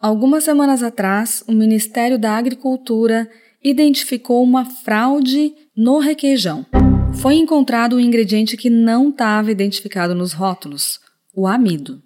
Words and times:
Algumas 0.00 0.44
semanas 0.44 0.80
atrás, 0.80 1.42
o 1.48 1.52
Ministério 1.52 2.16
da 2.16 2.36
Agricultura 2.36 3.28
identificou 3.64 4.44
uma 4.44 4.64
fraude 4.64 5.52
no 5.76 5.98
requeijão. 5.98 6.64
Foi 7.20 7.34
encontrado 7.34 7.96
um 7.96 8.00
ingrediente 8.00 8.56
que 8.56 8.70
não 8.70 9.08
estava 9.08 9.50
identificado 9.50 10.14
nos 10.14 10.32
rótulos, 10.32 11.00
o 11.34 11.48
amido. 11.48 12.00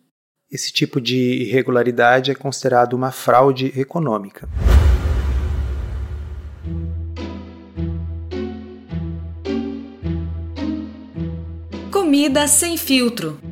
Esse 0.50 0.72
tipo 0.72 1.02
de 1.02 1.42
irregularidade 1.42 2.30
é 2.30 2.34
considerado 2.34 2.94
uma 2.94 3.10
fraude 3.10 3.78
econômica. 3.78 4.48
Comida 11.90 12.48
sem 12.48 12.78
filtro. 12.78 13.51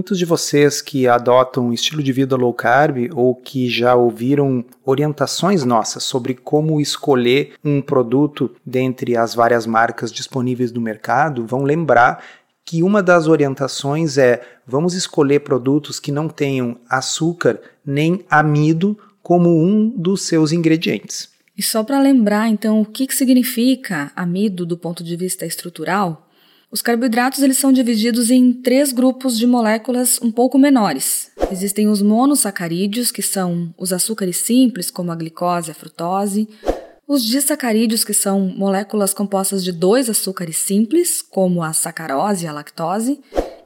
Muitos 0.00 0.16
de 0.16 0.24
vocês 0.24 0.80
que 0.80 1.06
adotam 1.06 1.66
um 1.66 1.72
estilo 1.74 2.02
de 2.02 2.10
vida 2.10 2.34
low 2.34 2.54
carb 2.54 3.10
ou 3.14 3.34
que 3.34 3.68
já 3.68 3.94
ouviram 3.94 4.64
orientações 4.82 5.62
nossas 5.62 6.04
sobre 6.04 6.32
como 6.32 6.80
escolher 6.80 7.52
um 7.62 7.82
produto 7.82 8.50
dentre 8.64 9.14
as 9.14 9.34
várias 9.34 9.66
marcas 9.66 10.10
disponíveis 10.10 10.72
no 10.72 10.80
mercado 10.80 11.46
vão 11.46 11.64
lembrar 11.64 12.24
que 12.64 12.82
uma 12.82 13.02
das 13.02 13.26
orientações 13.26 14.16
é 14.16 14.40
vamos 14.66 14.94
escolher 14.94 15.40
produtos 15.40 16.00
que 16.00 16.10
não 16.10 16.30
tenham 16.30 16.78
açúcar 16.88 17.60
nem 17.84 18.24
amido 18.30 18.98
como 19.22 19.50
um 19.50 19.90
dos 19.90 20.22
seus 20.22 20.50
ingredientes. 20.50 21.28
E 21.54 21.62
só 21.62 21.84
para 21.84 22.00
lembrar, 22.00 22.48
então, 22.48 22.80
o 22.80 22.86
que, 22.86 23.06
que 23.06 23.14
significa 23.14 24.10
amido 24.16 24.64
do 24.64 24.78
ponto 24.78 25.04
de 25.04 25.14
vista 25.14 25.44
estrutural, 25.44 26.29
os 26.70 26.80
carboidratos 26.80 27.42
eles 27.42 27.58
são 27.58 27.72
divididos 27.72 28.30
em 28.30 28.52
três 28.52 28.92
grupos 28.92 29.36
de 29.36 29.46
moléculas 29.46 30.20
um 30.22 30.30
pouco 30.30 30.56
menores. 30.56 31.30
Existem 31.50 31.88
os 31.88 32.00
monossacarídeos, 32.00 33.10
que 33.10 33.22
são 33.22 33.74
os 33.76 33.92
açúcares 33.92 34.36
simples, 34.36 34.88
como 34.88 35.10
a 35.10 35.16
glicose 35.16 35.70
e 35.70 35.72
a 35.72 35.74
frutose, 35.74 36.48
os 37.08 37.24
disacarídeos, 37.24 38.04
que 38.04 38.14
são 38.14 38.40
moléculas 38.40 39.12
compostas 39.12 39.64
de 39.64 39.72
dois 39.72 40.08
açúcares 40.08 40.58
simples, 40.58 41.20
como 41.20 41.60
a 41.60 41.72
sacarose 41.72 42.44
e 42.44 42.48
a 42.48 42.52
lactose, 42.52 43.18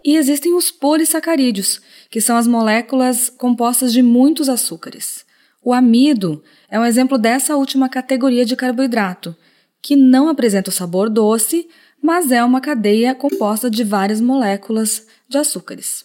e 0.02 0.16
existem 0.16 0.54
os 0.54 0.70
polissacarídeos, 0.70 1.82
que 2.10 2.22
são 2.22 2.38
as 2.38 2.46
moléculas 2.46 3.28
compostas 3.28 3.92
de 3.92 4.00
muitos 4.00 4.48
açúcares. 4.48 5.26
O 5.62 5.74
amido 5.74 6.42
é 6.70 6.80
um 6.80 6.84
exemplo 6.86 7.18
dessa 7.18 7.54
última 7.54 7.86
categoria 7.86 8.46
de 8.46 8.56
carboidrato, 8.56 9.36
que 9.82 9.94
não 9.94 10.30
apresenta 10.30 10.70
o 10.70 10.72
sabor 10.72 11.10
doce, 11.10 11.68
mas 12.04 12.30
é 12.30 12.44
uma 12.44 12.60
cadeia 12.60 13.14
composta 13.14 13.70
de 13.70 13.82
várias 13.82 14.20
moléculas 14.20 15.06
de 15.26 15.38
açúcares. 15.38 16.04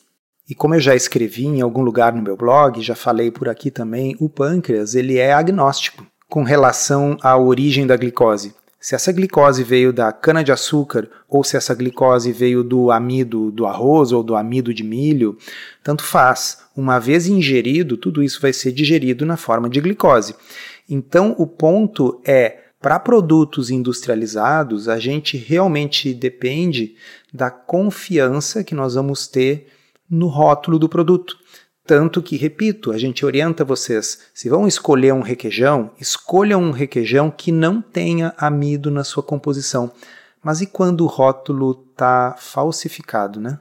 E 0.49 0.55
como 0.55 0.73
eu 0.73 0.79
já 0.79 0.95
escrevi 0.95 1.45
em 1.45 1.59
algum 1.59 1.81
lugar 1.81 2.13
no 2.13 2.21
meu 2.21 2.37
blog, 2.37 2.81
já 2.81 2.95
falei 2.95 3.29
por 3.29 3.49
aqui 3.49 3.69
também, 3.69 4.15
o 4.17 4.29
pâncreas 4.29 4.95
ele 4.95 5.17
é 5.17 5.33
agnóstico 5.33 6.07
com 6.29 6.41
relação 6.41 7.17
à 7.21 7.37
origem 7.37 7.85
da 7.85 7.97
glicose. 7.97 8.55
Se 8.79 8.95
essa 8.95 9.11
glicose 9.11 9.61
veio 9.61 9.91
da 9.91 10.09
cana-de-açúcar 10.13 11.09
ou 11.27 11.43
se 11.43 11.57
essa 11.57 11.75
glicose 11.75 12.31
veio 12.31 12.63
do 12.63 12.91
amido 12.91 13.51
do 13.51 13.65
arroz 13.65 14.13
ou 14.13 14.23
do 14.23 14.37
amido 14.37 14.73
de 14.73 14.85
milho, 14.85 15.37
tanto 15.83 16.01
faz. 16.01 16.59
Uma 16.77 16.97
vez 16.97 17.27
ingerido, 17.27 17.97
tudo 17.97 18.23
isso 18.23 18.39
vai 18.39 18.53
ser 18.53 18.71
digerido 18.71 19.25
na 19.25 19.35
forma 19.35 19.69
de 19.69 19.81
glicose. 19.81 20.33
Então, 20.89 21.35
o 21.37 21.45
ponto 21.45 22.21
é 22.25 22.68
para 22.81 22.97
produtos 22.97 23.69
industrializados, 23.69 24.87
a 24.87 24.97
gente 24.97 25.35
realmente 25.35 26.13
depende 26.13 26.95
da 27.33 27.51
confiança 27.51 28.63
que 28.63 28.73
nós 28.73 28.95
vamos 28.95 29.27
ter 29.27 29.67
no 30.09 30.27
rótulo 30.27 30.79
do 30.79 30.87
produto. 30.87 31.37
Tanto 31.85 32.21
que, 32.21 32.37
repito, 32.37 32.91
a 32.91 32.97
gente 32.97 33.25
orienta 33.25 33.65
vocês: 33.65 34.29
se 34.33 34.47
vão 34.47 34.67
escolher 34.67 35.13
um 35.13 35.21
requeijão, 35.21 35.91
escolham 35.99 36.61
um 36.61 36.71
requeijão 36.71 37.29
que 37.29 37.51
não 37.51 37.81
tenha 37.81 38.33
amido 38.37 38.89
na 38.89 39.03
sua 39.03 39.23
composição. 39.23 39.91
Mas 40.41 40.61
e 40.61 40.67
quando 40.67 41.01
o 41.01 41.07
rótulo 41.07 41.87
está 41.91 42.35
falsificado, 42.37 43.41
né? 43.41 43.59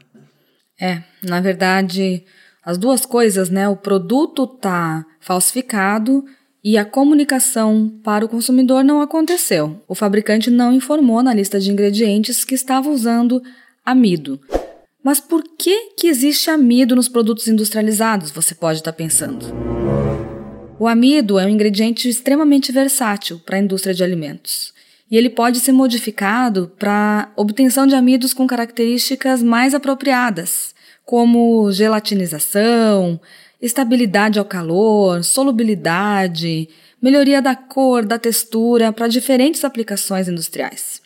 É, 0.80 1.02
na 1.24 1.40
verdade, 1.40 2.24
as 2.62 2.78
duas 2.78 3.04
coisas, 3.04 3.50
né? 3.50 3.68
O 3.68 3.76
produto 3.76 4.44
está 4.44 5.04
falsificado 5.20 6.24
e 6.68 6.76
a 6.76 6.84
comunicação 6.84 7.90
para 8.04 8.26
o 8.26 8.28
consumidor 8.28 8.84
não 8.84 9.00
aconteceu. 9.00 9.82
O 9.88 9.94
fabricante 9.94 10.50
não 10.50 10.70
informou 10.70 11.22
na 11.22 11.32
lista 11.32 11.58
de 11.58 11.70
ingredientes 11.70 12.44
que 12.44 12.54
estava 12.54 12.90
usando 12.90 13.42
amido. 13.82 14.38
Mas 15.02 15.18
por 15.18 15.42
que, 15.58 15.92
que 15.96 16.08
existe 16.08 16.50
amido 16.50 16.94
nos 16.94 17.08
produtos 17.08 17.48
industrializados? 17.48 18.30
Você 18.32 18.54
pode 18.54 18.80
estar 18.80 18.92
pensando. 18.92 19.46
O 20.78 20.86
amido 20.86 21.38
é 21.38 21.46
um 21.46 21.48
ingrediente 21.48 22.06
extremamente 22.06 22.70
versátil 22.70 23.40
para 23.46 23.56
a 23.56 23.60
indústria 23.60 23.94
de 23.94 24.04
alimentos. 24.04 24.74
E 25.10 25.16
ele 25.16 25.30
pode 25.30 25.60
ser 25.60 25.72
modificado 25.72 26.70
para 26.78 27.32
obtenção 27.34 27.86
de 27.86 27.94
amidos 27.94 28.34
com 28.34 28.46
características 28.46 29.42
mais 29.42 29.74
apropriadas, 29.74 30.74
como 31.06 31.72
gelatinização, 31.72 33.18
estabilidade 33.60 34.38
ao 34.38 34.44
calor, 34.44 35.24
solubilidade, 35.24 36.69
melhoria 37.02 37.42
da 37.42 37.56
cor, 37.56 38.04
da 38.04 38.19
textura 38.19 38.92
para 38.92 39.08
diferentes 39.08 39.64
aplicações 39.64 40.28
industriais. 40.28 41.00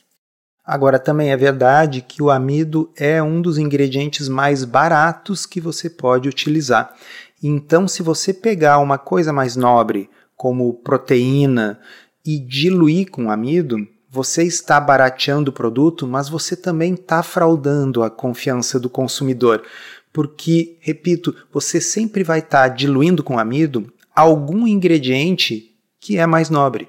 Agora, 0.65 0.99
também 0.99 1.33
é 1.33 1.37
verdade 1.37 2.03
que 2.03 2.23
o 2.23 2.31
amido 2.31 2.93
é 2.97 3.23
um 3.23 3.43
dos 3.43 3.59
ingredientes 3.59 4.29
mais 4.29 4.65
baratos 4.65 5.45
que 5.45 5.61
você 5.61 5.91
pode 5.91 6.29
utilizar. 6.29 6.95
Então, 7.43 7.89
se 7.89 8.03
você 8.03 8.33
pegar 8.33 8.79
uma 8.79 8.97
coisa 8.97 9.33
mais 9.33 9.57
nobre, 9.57 10.09
como 10.37 10.73
proteína, 10.75 11.81
e 12.25 12.39
diluir 12.39 13.11
com 13.11 13.31
amido, 13.31 13.77
você 14.09 14.45
está 14.45 14.79
barateando 14.79 15.51
o 15.51 15.55
produto, 15.55 16.07
mas 16.07 16.29
você 16.29 16.55
também 16.55 16.95
está 16.95 17.23
fraudando 17.23 18.03
a 18.03 18.11
confiança 18.11 18.79
do 18.79 18.89
consumidor, 18.89 19.65
porque, 20.13 20.77
repito, 20.81 21.35
você 21.53 21.81
sempre 21.81 22.23
vai 22.23 22.41
estar 22.41 22.69
tá 22.69 22.75
diluindo 22.75 23.23
com 23.23 23.39
amido 23.39 23.93
algum 24.15 24.67
ingrediente 24.67 25.71
que 26.01 26.19
é 26.19 26.27
mais 26.27 26.51
nobre. 26.51 26.89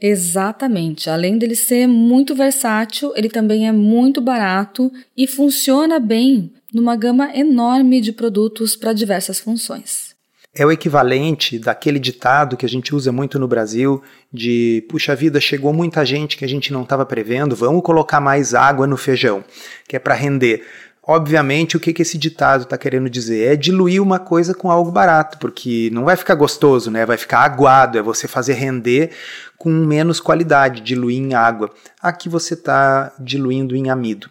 Exatamente. 0.00 1.08
Além 1.08 1.38
dele 1.38 1.54
ser 1.54 1.86
muito 1.86 2.34
versátil, 2.34 3.12
ele 3.14 3.28
também 3.28 3.68
é 3.68 3.72
muito 3.72 4.20
barato 4.20 4.90
e 5.16 5.28
funciona 5.28 6.00
bem 6.00 6.50
numa 6.74 6.96
gama 6.96 7.30
enorme 7.36 8.00
de 8.00 8.12
produtos 8.12 8.74
para 8.74 8.92
diversas 8.92 9.38
funções. 9.38 10.12
É 10.54 10.66
o 10.66 10.72
equivalente 10.72 11.58
daquele 11.58 11.98
ditado 11.98 12.58
que 12.58 12.66
a 12.66 12.68
gente 12.68 12.94
usa 12.94 13.10
muito 13.10 13.38
no 13.38 13.48
Brasil 13.48 14.02
de 14.30 14.84
puxa 14.88 15.14
vida, 15.16 15.40
chegou 15.40 15.72
muita 15.72 16.04
gente 16.04 16.36
que 16.36 16.44
a 16.44 16.48
gente 16.48 16.72
não 16.72 16.82
estava 16.82 17.06
prevendo, 17.06 17.56
vamos 17.56 17.82
colocar 17.82 18.20
mais 18.20 18.54
água 18.54 18.86
no 18.86 18.98
feijão, 18.98 19.42
que 19.88 19.96
é 19.96 19.98
para 19.98 20.14
render. 20.14 20.62
Obviamente, 21.04 21.76
o 21.76 21.80
que, 21.80 21.92
que 21.92 22.02
esse 22.02 22.16
ditado 22.16 22.62
está 22.62 22.78
querendo 22.78 23.10
dizer? 23.10 23.52
É 23.52 23.56
diluir 23.56 24.00
uma 24.00 24.20
coisa 24.20 24.54
com 24.54 24.70
algo 24.70 24.92
barato, 24.92 25.36
porque 25.38 25.90
não 25.92 26.04
vai 26.04 26.16
ficar 26.16 26.36
gostoso, 26.36 26.92
né? 26.92 27.04
vai 27.04 27.16
ficar 27.16 27.40
aguado, 27.40 27.98
é 27.98 28.02
você 28.02 28.28
fazer 28.28 28.52
render 28.52 29.10
com 29.58 29.68
menos 29.70 30.20
qualidade, 30.20 30.80
diluir 30.80 31.18
em 31.18 31.34
água. 31.34 31.70
Aqui 32.00 32.28
você 32.28 32.54
está 32.54 33.12
diluindo 33.18 33.74
em 33.74 33.90
amido. 33.90 34.30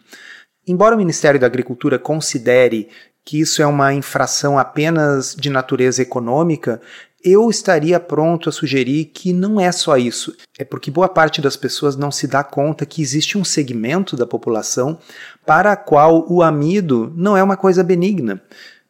Embora 0.65 0.95
o 0.95 0.97
Ministério 0.97 1.39
da 1.39 1.47
Agricultura 1.47 2.00
considere 2.00 2.88
que 3.25 3.39
isso 3.41 3.62
é 3.62 3.65
uma 3.65 3.94
infração 3.94 4.57
apenas 4.57 5.35
de 5.35 5.50
natureza 5.50 6.01
econômica, 6.01 6.81
eu 7.23 7.50
estaria 7.50 8.00
pronto 8.00 8.50
a 8.50 8.51
sugerir 8.51 9.06
que 9.06 9.33
não 9.33 9.59
é 9.59 9.71
só 9.71 9.97
isso. 9.97 10.35
É 10.57 10.63
porque 10.63 10.91
boa 10.91 11.09
parte 11.09 11.41
das 11.41 11.56
pessoas 11.56 11.95
não 11.95 12.12
se 12.12 12.27
dá 12.27 12.44
conta 12.44 12.85
que 12.85 13.01
existe 13.01 13.38
um 13.38 13.44
segmento 13.44 14.15
da 14.15 14.25
população 14.25 14.97
para 15.45 15.71
a 15.71 15.75
qual 15.75 16.25
o 16.31 16.41
amido 16.41 17.12
não 17.15 17.35
é 17.35 17.44
uma 17.44 17.57
coisa 17.57 17.83
benigna. 17.83 18.41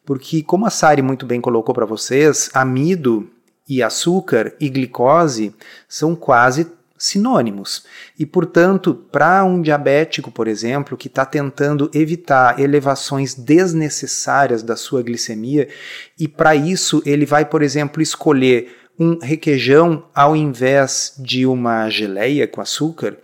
Porque, 0.04 0.42
como 0.42 0.66
a 0.66 0.70
Sari 0.70 1.00
muito 1.00 1.24
bem 1.24 1.40
colocou 1.40 1.74
para 1.74 1.86
vocês, 1.86 2.50
amido 2.52 3.30
e 3.68 3.82
açúcar 3.82 4.52
e 4.58 4.68
glicose 4.68 5.54
são 5.88 6.16
quase 6.16 6.66
sinônimos. 7.02 7.84
E, 8.16 8.24
portanto, 8.24 8.94
para 8.94 9.42
um 9.44 9.60
diabético, 9.60 10.30
por 10.30 10.46
exemplo, 10.46 10.96
que 10.96 11.08
está 11.08 11.24
tentando 11.24 11.90
evitar 11.92 12.60
elevações 12.60 13.34
desnecessárias 13.34 14.62
da 14.62 14.76
sua 14.76 15.02
glicemia, 15.02 15.68
e 16.16 16.28
para 16.28 16.54
isso 16.54 17.02
ele 17.04 17.26
vai, 17.26 17.44
por 17.44 17.60
exemplo, 17.60 18.00
escolher 18.00 18.76
um 18.96 19.18
requeijão 19.18 20.04
ao 20.14 20.36
invés 20.36 21.14
de 21.18 21.44
uma 21.44 21.90
geleia 21.90 22.46
com 22.46 22.60
açúcar, 22.60 23.18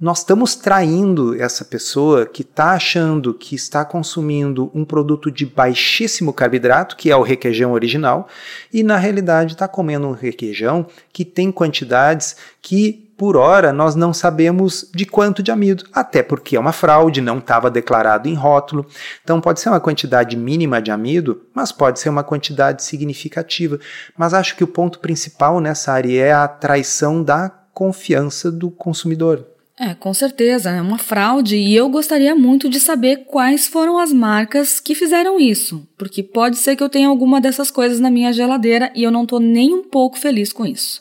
nós 0.00 0.20
estamos 0.20 0.54
traindo 0.54 1.38
essa 1.38 1.62
pessoa 1.62 2.24
que 2.24 2.40
está 2.40 2.70
achando 2.70 3.34
que 3.34 3.54
está 3.54 3.84
consumindo 3.84 4.70
um 4.74 4.82
produto 4.82 5.30
de 5.30 5.44
baixíssimo 5.44 6.32
carboidrato, 6.32 6.96
que 6.96 7.10
é 7.10 7.16
o 7.16 7.22
requeijão 7.22 7.72
original, 7.72 8.26
e 8.72 8.82
na 8.82 8.96
realidade 8.96 9.52
está 9.52 9.68
comendo 9.68 10.08
um 10.08 10.12
requeijão 10.12 10.86
que 11.12 11.22
tem 11.22 11.52
quantidades 11.52 12.34
que 12.62 13.10
por 13.18 13.36
hora 13.36 13.74
nós 13.74 13.94
não 13.94 14.14
sabemos 14.14 14.90
de 14.94 15.04
quanto 15.04 15.42
de 15.42 15.50
amido, 15.50 15.84
até 15.92 16.22
porque 16.22 16.56
é 16.56 16.60
uma 16.60 16.72
fraude, 16.72 17.20
não 17.20 17.36
estava 17.36 17.70
declarado 17.70 18.26
em 18.26 18.32
rótulo. 18.32 18.86
Então 19.22 19.38
pode 19.38 19.60
ser 19.60 19.68
uma 19.68 19.80
quantidade 19.80 20.34
mínima 20.34 20.80
de 20.80 20.90
amido, 20.90 21.42
mas 21.52 21.70
pode 21.70 22.00
ser 22.00 22.08
uma 22.08 22.24
quantidade 22.24 22.82
significativa. 22.82 23.78
Mas 24.16 24.32
acho 24.32 24.56
que 24.56 24.64
o 24.64 24.68
ponto 24.68 24.98
principal 25.00 25.60
nessa 25.60 25.92
área 25.92 26.22
é 26.22 26.32
a 26.32 26.48
traição 26.48 27.22
da 27.22 27.50
confiança 27.74 28.50
do 28.50 28.70
consumidor. 28.70 29.49
É, 29.82 29.94
com 29.94 30.12
certeza, 30.12 30.68
é 30.68 30.82
uma 30.82 30.98
fraude 30.98 31.56
e 31.56 31.74
eu 31.74 31.88
gostaria 31.88 32.34
muito 32.36 32.68
de 32.68 32.78
saber 32.78 33.24
quais 33.24 33.66
foram 33.66 33.98
as 33.98 34.12
marcas 34.12 34.78
que 34.78 34.94
fizeram 34.94 35.40
isso, 35.40 35.88
porque 35.96 36.22
pode 36.22 36.58
ser 36.58 36.76
que 36.76 36.82
eu 36.82 36.88
tenha 36.90 37.08
alguma 37.08 37.40
dessas 37.40 37.70
coisas 37.70 37.98
na 37.98 38.10
minha 38.10 38.30
geladeira 38.30 38.92
e 38.94 39.02
eu 39.02 39.10
não 39.10 39.22
estou 39.22 39.40
nem 39.40 39.72
um 39.72 39.82
pouco 39.82 40.18
feliz 40.18 40.52
com 40.52 40.66
isso. 40.66 41.00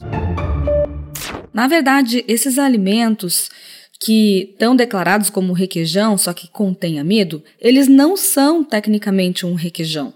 Na 1.53 1.67
verdade, 1.67 2.23
esses 2.25 2.57
alimentos 2.57 3.51
que 3.99 4.51
estão 4.53 4.73
declarados 4.73 5.29
como 5.29 5.51
requeijão, 5.51 6.17
só 6.17 6.31
que 6.31 6.47
contém 6.47 7.01
amido, 7.01 7.43
eles 7.59 7.89
não 7.89 8.15
são 8.15 8.63
tecnicamente 8.63 9.45
um 9.45 9.55
requeijão. 9.55 10.13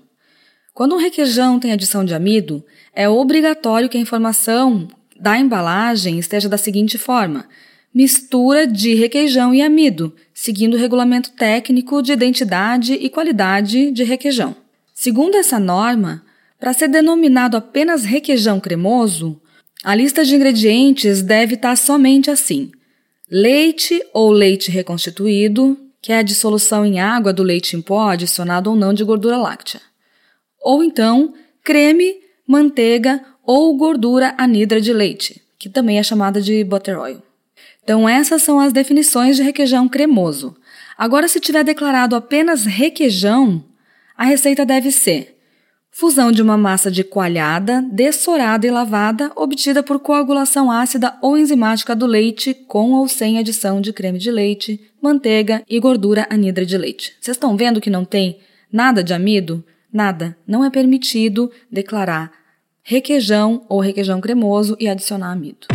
Quando 0.74 0.96
um 0.96 1.00
requeijão 1.00 1.60
tem 1.60 1.74
adição 1.74 2.06
de 2.06 2.14
amido, 2.14 2.64
é 2.96 3.10
obrigatório 3.10 3.90
que 3.90 3.98
a 3.98 4.02
informação 4.02 4.88
da 5.20 5.38
embalagem 5.38 6.18
esteja 6.18 6.48
da 6.48 6.58
seguinte 6.58 6.98
forma: 6.98 7.46
mistura 7.94 8.66
de 8.66 8.96
requeijão 8.96 9.54
e 9.54 9.62
amido, 9.62 10.14
seguindo 10.34 10.74
o 10.74 10.80
regulamento 10.80 11.32
técnico 11.32 12.02
de 12.02 12.12
identidade 12.12 12.94
e 12.94 13.10
qualidade 13.10 13.92
de 13.92 14.04
requeijão. 14.04 14.56
Segundo 14.94 15.36
essa 15.36 15.60
norma, 15.60 16.24
para 16.60 16.74
ser 16.74 16.88
denominado 16.88 17.58
apenas 17.58 18.04
requeijão 18.04 18.60
cremoso, 18.60 19.40
a 19.84 19.94
lista 19.94 20.24
de 20.24 20.36
ingredientes 20.36 21.22
deve 21.22 21.56
estar 21.56 21.76
somente 21.76 22.32
assim: 22.32 22.72
leite 23.30 24.02
ou 24.14 24.32
leite 24.32 24.72
reconstituído, 24.72 25.78
que 26.02 26.12
é 26.12 26.20
a 26.20 26.24
dissolução 26.24 26.86
em 26.86 27.00
água 27.00 27.34
do 27.34 27.44
leite 27.44 27.76
em 27.76 27.82
pó 27.82 28.10
adicionado 28.10 28.70
ou 28.70 28.76
não 28.76 28.94
de 28.94 29.04
gordura 29.04 29.38
láctea. 29.38 29.82
Ou 30.62 30.84
então, 30.84 31.34
creme, 31.64 32.16
manteiga 32.48 33.22
ou 33.46 33.76
gordura 33.76 34.34
anidra 34.38 34.80
de 34.80 34.94
leite, 34.94 35.42
que 35.60 35.70
também 35.70 36.00
é 36.00 36.04
chamada 36.04 36.42
de 36.42 36.64
butter 36.64 36.98
oil. 36.98 37.22
Então, 37.84 38.08
essas 38.08 38.42
são 38.42 38.60
as 38.60 38.72
definições 38.72 39.36
de 39.36 39.44
requeijão 39.44 39.88
cremoso. 39.90 40.56
Agora, 40.98 41.28
se 41.28 41.40
tiver 41.40 41.64
declarado 41.64 42.16
apenas 42.16 42.66
requeijão, 42.66 43.64
a 44.16 44.26
receita 44.26 44.66
deve 44.66 44.92
ser 44.92 45.34
fusão 45.94 46.32
de 46.32 46.42
uma 46.42 46.58
massa 46.58 46.90
de 46.90 47.04
coalhada, 47.04 47.86
dessorada 47.92 48.66
e 48.66 48.72
lavada, 48.72 49.32
obtida 49.36 49.84
por 49.84 50.00
coagulação 50.00 50.72
ácida 50.72 51.16
ou 51.22 51.38
enzimática 51.38 51.96
do 51.96 52.08
leite, 52.08 52.54
com 52.54 52.94
ou 52.94 53.08
sem 53.08 53.38
adição 53.38 53.80
de 53.80 53.94
creme 53.94 54.18
de 54.18 54.32
leite, 54.32 54.82
manteiga 55.00 55.62
e 55.70 55.80
gordura 55.80 56.28
anidra 56.32 56.66
de 56.66 56.78
leite. 56.78 57.16
Vocês 57.22 57.38
estão 57.38 57.56
vendo 57.56 57.80
que 57.80 57.92
não 57.92 58.04
tem 58.04 58.40
nada 58.72 59.04
de 59.04 59.14
amido? 59.14 59.64
Nada. 59.92 60.36
Não 60.48 60.66
é 60.66 60.72
permitido 60.72 61.52
declarar 61.72 62.32
requeijão 62.82 63.64
ou 63.70 63.80
requeijão 63.80 64.20
cremoso 64.20 64.76
e 64.80 64.90
adicionar 64.90 65.32
amido. 65.32 65.68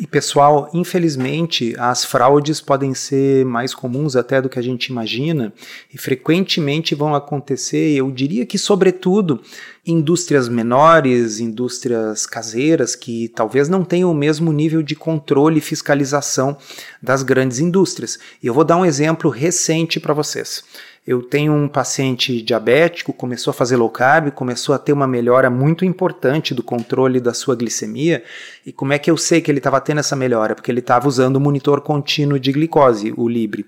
E 0.00 0.06
pessoal, 0.06 0.70
infelizmente, 0.72 1.74
as 1.76 2.04
fraudes 2.04 2.60
podem 2.60 2.94
ser 2.94 3.44
mais 3.44 3.74
comuns 3.74 4.14
até 4.14 4.40
do 4.40 4.48
que 4.48 4.56
a 4.56 4.62
gente 4.62 4.86
imagina 4.86 5.52
e 5.92 5.98
frequentemente 5.98 6.94
vão 6.94 7.16
acontecer, 7.16 7.96
eu 7.96 8.08
diria 8.12 8.46
que 8.46 8.56
sobretudo 8.56 9.42
indústrias 9.84 10.48
menores, 10.48 11.40
indústrias 11.40 12.26
caseiras 12.26 12.94
que 12.94 13.28
talvez 13.30 13.68
não 13.68 13.84
tenham 13.84 14.12
o 14.12 14.14
mesmo 14.14 14.52
nível 14.52 14.84
de 14.84 14.94
controle 14.94 15.58
e 15.58 15.62
fiscalização 15.62 16.56
das 17.02 17.24
grandes 17.24 17.58
indústrias. 17.58 18.20
E 18.40 18.46
eu 18.46 18.54
vou 18.54 18.62
dar 18.62 18.76
um 18.76 18.86
exemplo 18.86 19.28
recente 19.28 19.98
para 19.98 20.14
vocês. 20.14 20.62
Eu 21.08 21.22
tenho 21.22 21.54
um 21.54 21.66
paciente 21.66 22.42
diabético, 22.42 23.14
começou 23.14 23.50
a 23.50 23.54
fazer 23.54 23.76
low 23.76 23.88
carb, 23.88 24.30
começou 24.30 24.74
a 24.74 24.78
ter 24.78 24.92
uma 24.92 25.06
melhora 25.06 25.48
muito 25.48 25.82
importante 25.82 26.52
do 26.52 26.62
controle 26.62 27.18
da 27.18 27.32
sua 27.32 27.56
glicemia. 27.56 28.22
E 28.66 28.74
como 28.74 28.92
é 28.92 28.98
que 28.98 29.10
eu 29.10 29.16
sei 29.16 29.40
que 29.40 29.50
ele 29.50 29.56
estava 29.56 29.80
tendo 29.80 30.00
essa 30.00 30.14
melhora? 30.14 30.54
Porque 30.54 30.70
ele 30.70 30.80
estava 30.80 31.08
usando 31.08 31.36
o 31.36 31.40
monitor 31.40 31.80
contínuo 31.80 32.38
de 32.38 32.52
glicose, 32.52 33.14
o 33.16 33.26
Libre. 33.26 33.64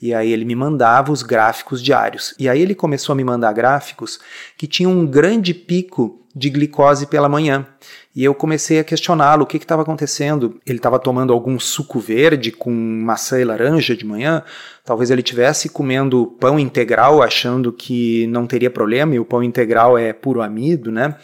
E 0.00 0.14
aí 0.14 0.32
ele 0.32 0.44
me 0.44 0.54
mandava 0.54 1.10
os 1.10 1.22
gráficos 1.22 1.82
diários. 1.82 2.34
E 2.38 2.48
aí 2.48 2.62
ele 2.62 2.74
começou 2.74 3.12
a 3.12 3.16
me 3.16 3.24
mandar 3.24 3.52
gráficos 3.52 4.20
que 4.56 4.66
tinham 4.66 4.92
um 4.92 5.06
grande 5.06 5.52
pico 5.52 6.24
de 6.34 6.48
glicose 6.50 7.06
pela 7.06 7.28
manhã. 7.28 7.66
E 8.14 8.24
eu 8.24 8.32
comecei 8.32 8.78
a 8.78 8.84
questioná-lo 8.84 9.42
o 9.42 9.46
que 9.46 9.56
estava 9.56 9.82
acontecendo. 9.82 10.60
Ele 10.64 10.78
estava 10.78 10.98
tomando 10.98 11.32
algum 11.32 11.58
suco 11.58 11.98
verde 11.98 12.52
com 12.52 12.70
maçã 12.70 13.40
e 13.40 13.44
laranja 13.44 13.96
de 13.96 14.06
manhã. 14.06 14.42
Talvez 14.84 15.10
ele 15.10 15.20
estivesse 15.20 15.68
comendo 15.68 16.36
pão 16.38 16.58
integral, 16.58 17.22
achando 17.22 17.72
que 17.72 18.26
não 18.28 18.46
teria 18.46 18.70
problema, 18.70 19.14
e 19.14 19.20
o 19.20 19.24
pão 19.24 19.42
integral 19.42 19.98
é 19.98 20.12
puro 20.12 20.40
amido, 20.40 20.92
né? 20.92 21.16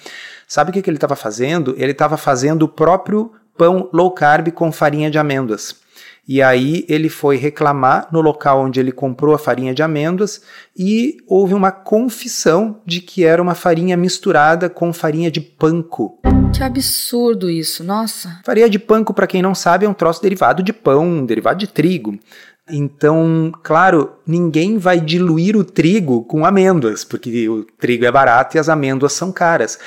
Sabe 0.49 0.71
o 0.71 0.73
que, 0.73 0.83
que 0.83 0.91
ele 0.91 0.97
estava 0.97 1.17
fazendo? 1.17 1.75
Ele 1.79 1.93
estava 1.93 2.17
fazendo 2.17 2.63
o 2.63 2.69
próprio 2.69 3.33
pão 3.57 3.89
low 3.93 4.11
carb 4.11 4.51
com 4.51 4.71
farinha 4.73 5.11
de 5.11 5.19
amêndoas. 5.19 5.84
E 6.27 6.41
aí 6.41 6.87
ele 6.89 7.09
foi 7.09 7.37
reclamar 7.37 8.09
no 8.11 8.21
local 8.21 8.63
onde 8.63 8.81
ele 8.81 8.91
comprou 8.91 9.35
a 9.35 9.39
farinha 9.39 9.75
de 9.75 9.83
amêndoas 9.83 10.41
e 10.77 11.19
houve 11.27 11.53
uma 11.53 11.71
confissão 11.71 12.81
de 12.87 13.01
que 13.01 13.25
era 13.25 13.43
uma 13.43 13.55
farinha 13.55 13.97
misturada 13.97 14.71
com 14.71 14.93
farinha 14.93 15.31
de 15.31 15.41
panko. 15.41 16.19
Que 16.55 16.63
absurdo 16.63 17.51
isso, 17.51 17.85
nossa. 17.85 18.41
Farinha 18.45 18.71
de 18.71 18.79
panko, 18.79 19.13
para 19.13 19.27
quem 19.27 19.43
não 19.43 19.55
sabe, 19.55 19.85
é 19.85 19.89
um 19.89 19.95
troço 19.95 20.23
derivado 20.23 20.63
de 20.63 20.73
pão, 20.73 21.27
derivado 21.27 21.59
de 21.59 21.67
trigo. 21.67 22.19
Então, 22.71 23.53
claro, 23.63 24.13
ninguém 24.27 24.79
vai 24.79 24.99
diluir 24.99 25.55
o 25.55 25.65
trigo 25.65 26.25
com 26.25 26.47
amêndoas, 26.47 27.05
porque 27.05 27.47
o 27.47 27.65
trigo 27.79 28.07
é 28.07 28.11
barato 28.11 28.57
e 28.57 28.59
as 28.59 28.71
amêndoas 28.71 29.13
são 29.13 29.31
caras. 29.31 29.79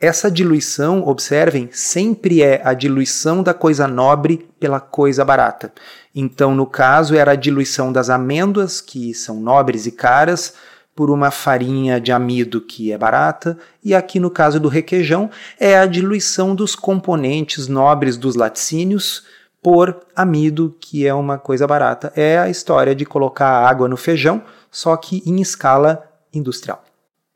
Essa 0.00 0.30
diluição, 0.30 1.06
observem, 1.06 1.70
sempre 1.72 2.42
é 2.42 2.60
a 2.64 2.74
diluição 2.74 3.42
da 3.42 3.54
coisa 3.54 3.86
nobre 3.86 4.48
pela 4.58 4.80
coisa 4.80 5.24
barata. 5.24 5.72
Então, 6.14 6.54
no 6.54 6.66
caso, 6.66 7.14
era 7.14 7.32
a 7.32 7.36
diluição 7.36 7.92
das 7.92 8.10
amêndoas, 8.10 8.80
que 8.80 9.14
são 9.14 9.40
nobres 9.40 9.86
e 9.86 9.92
caras, 9.92 10.54
por 10.94 11.10
uma 11.10 11.30
farinha 11.30 12.00
de 12.00 12.12
amido 12.12 12.60
que 12.60 12.92
é 12.92 12.98
barata, 12.98 13.58
e 13.82 13.94
aqui 13.94 14.20
no 14.20 14.30
caso 14.30 14.60
do 14.60 14.68
requeijão, 14.68 15.30
é 15.58 15.76
a 15.76 15.86
diluição 15.86 16.54
dos 16.54 16.76
componentes 16.76 17.66
nobres 17.66 18.16
dos 18.16 18.36
laticínios 18.36 19.24
por 19.62 20.00
amido, 20.14 20.76
que 20.78 21.06
é 21.06 21.14
uma 21.14 21.38
coisa 21.38 21.66
barata. 21.66 22.12
É 22.14 22.38
a 22.38 22.50
história 22.50 22.94
de 22.94 23.04
colocar 23.04 23.66
água 23.66 23.88
no 23.88 23.96
feijão, 23.96 24.42
só 24.70 24.96
que 24.96 25.22
em 25.24 25.40
escala 25.40 26.04
industrial. 26.32 26.84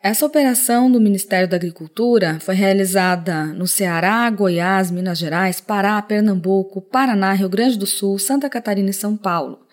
Essa 0.01 0.25
operação 0.25 0.91
do 0.91 1.01
Ministério 1.01 1.49
da 1.49 1.57
Agricultura 1.57 2.39
foi 2.41 2.55
realizada 2.55 3.47
no 3.47 3.67
Ceará, 3.67 4.31
Goiás, 4.31 4.93
Minas 4.93 5.19
Gerais, 5.19 5.61
Pará, 5.61 6.01
Pernambuco, 6.01 6.81
Paraná, 6.81 7.33
Rio 7.33 7.49
Grande 7.49 7.77
do 7.77 7.87
Sul, 7.87 8.17
Santa 8.17 8.49
Catarina 8.49 8.91
e 8.91 8.95
São 8.95 9.17
Paulo. 9.17 9.67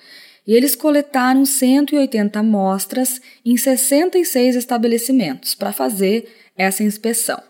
E 0.47 0.53
eles 0.53 0.75
coletaram 0.75 1.45
180 1.45 2.39
amostras 2.39 3.21
em 3.45 3.55
66 3.55 4.55
estabelecimentos 4.55 5.53
para 5.53 5.71
fazer 5.71 6.27
essa 6.57 6.83
inspeção. 6.83 7.41